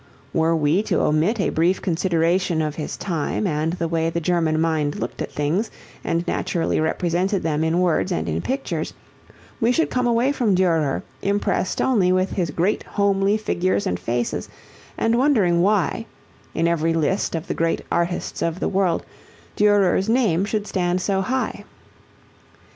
Were 0.33 0.55
we 0.55 0.81
to 0.89 0.99
omit 1.01 1.39
a 1.39 1.51
brief 1.51 1.79
consideration 1.79 2.59
of 2.63 2.73
his 2.73 2.97
time 2.97 3.45
and 3.45 3.73
the 3.73 3.87
way 3.87 4.09
the 4.09 4.19
German 4.19 4.59
mind 4.59 4.95
looked 4.95 5.21
at 5.21 5.31
things 5.31 5.69
and 6.03 6.27
naturally 6.27 6.79
represented 6.79 7.43
them 7.43 7.63
in 7.63 7.77
words 7.79 8.11
and 8.11 8.27
in 8.27 8.41
pictures, 8.41 8.95
we 9.59 9.71
should 9.71 9.91
come 9.91 10.07
away 10.07 10.31
from 10.31 10.55
Durer 10.55 11.03
impressed 11.21 11.83
only 11.83 12.11
with 12.11 12.31
his 12.31 12.49
great 12.49 12.81
homely 12.81 13.37
figures 13.37 13.85
and 13.85 13.99
faces 13.99 14.49
and 14.97 15.19
wondering 15.19 15.61
why, 15.61 16.07
in 16.55 16.67
every 16.67 16.95
list 16.95 17.35
of 17.35 17.45
the 17.45 17.53
great 17.53 17.83
artists 17.91 18.41
of 18.41 18.59
the 18.59 18.69
world, 18.69 19.05
Durer's 19.55 20.09
name 20.09 20.45
should 20.45 20.65
stand 20.65 20.99
so 20.99 21.21
high. 21.21 21.63